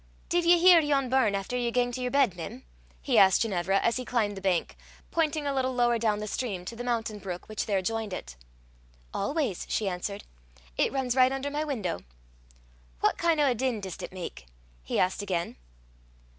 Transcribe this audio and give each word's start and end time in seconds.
"Div 0.29 0.47
ye 0.47 0.57
hear 0.57 0.79
yon 0.79 1.09
burn 1.11 1.35
efter 1.35 1.55
ye 1.55 1.69
gang 1.69 1.91
to 1.91 2.01
yer 2.01 2.09
bed, 2.09 2.35
mem?" 2.35 2.63
he 3.03 3.19
asked 3.19 3.43
Ginevra, 3.43 3.79
as 3.81 3.97
he 3.97 4.03
climbed 4.03 4.35
the 4.35 4.41
bank, 4.41 4.75
pointing 5.11 5.45
a 5.45 5.53
little 5.53 5.75
lower 5.75 5.99
down 5.99 6.17
the 6.17 6.25
stream 6.25 6.65
to 6.65 6.75
the 6.75 6.83
mountain 6.83 7.19
brook 7.19 7.47
which 7.47 7.67
there 7.67 7.83
joined 7.83 8.11
it. 8.11 8.35
"Always," 9.13 9.67
she 9.69 9.87
answered. 9.87 10.23
"It 10.75 10.91
runs 10.91 11.15
right 11.15 11.31
under 11.31 11.51
my 11.51 11.63
window." 11.63 11.99
"What 13.01 13.19
kin' 13.19 13.39
o' 13.39 13.45
a 13.45 13.53
din 13.53 13.79
dis 13.79 13.97
't 13.97 14.11
mak?" 14.11 14.45
he 14.81 14.97
asked 14.97 15.21
again. 15.21 15.55